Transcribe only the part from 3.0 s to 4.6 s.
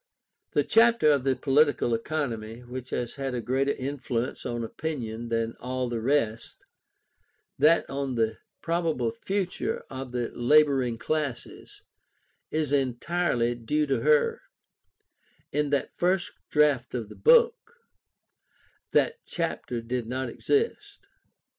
had a greater influence